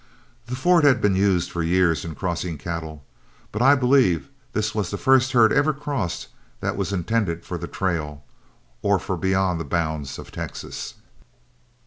This 0.47 0.57
ford 0.57 0.83
had 0.83 0.99
been 0.99 1.11
in 1.11 1.21
use 1.21 1.47
for 1.47 1.61
years 1.61 2.03
in 2.03 2.15
crossing 2.15 2.57
cattle, 2.57 3.05
but 3.51 3.61
I 3.61 3.75
believe 3.75 4.29
this 4.51 4.73
was 4.73 4.89
the 4.89 4.97
first 4.97 5.31
herd 5.33 5.53
ever 5.53 5.73
crossed 5.73 6.29
that 6.59 6.75
was 6.75 6.91
intended 6.91 7.45
for 7.45 7.59
the 7.59 7.67
trail, 7.67 8.23
or 8.81 8.97
for 8.97 9.15
beyond 9.15 9.59
the 9.59 9.63
bounds 9.63 10.17
of 10.17 10.31
Texas. 10.31 10.95